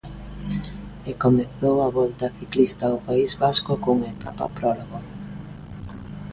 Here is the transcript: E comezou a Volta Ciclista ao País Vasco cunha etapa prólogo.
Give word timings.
E 1.09 1.11
comezou 1.23 1.75
a 1.81 1.89
Volta 1.97 2.27
Ciclista 2.39 2.83
ao 2.87 3.03
País 3.07 3.31
Vasco 3.43 3.71
cunha 3.83 4.13
etapa 4.15 4.53
prólogo. 4.57 4.99